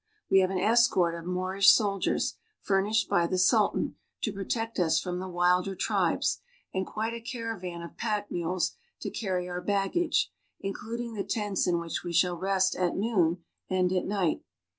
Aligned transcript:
We 0.31 0.39
have 0.39 0.49
an 0.49 0.57
escort 0.57 1.13
of 1.13 1.25
Moorish 1.27 1.69
soldiers, 1.69 2.33
furnished 2.59 3.07
by 3.07 3.27
the 3.27 3.37
Sultan, 3.37 3.97
to 4.23 4.33
protect 4.33 4.79
us 4.79 4.99
from 4.99 5.19
the 5.19 5.29
wilder 5.29 5.75
tribes, 5.75 6.39
and 6.73 6.87
quite 6.87 7.13
a 7.13 7.21
caravan 7.21 7.83
of 7.83 7.97
pack 7.97 8.31
mules 8.31 8.71
to 9.01 9.11
carry 9.11 9.47
our 9.47 9.61
baggage, 9.61 10.31
including 10.59 11.13
the 11.13 11.23
tents 11.23 11.67
in 11.67 11.77
which 11.79 12.03
we 12.03 12.13
shall 12.13 12.35
rest 12.35 12.75
at 12.75 12.95
noon 12.95 13.43
and 13.69 13.93
at 13.93 14.07
night. 14.07 14.41